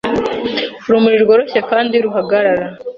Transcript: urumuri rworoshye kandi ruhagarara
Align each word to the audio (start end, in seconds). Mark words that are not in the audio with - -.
urumuri 0.87 1.17
rworoshye 1.23 1.59
kandi 1.69 1.95
ruhagarara 2.05 2.65